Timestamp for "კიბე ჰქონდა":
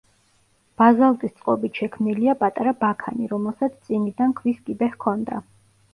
4.71-5.43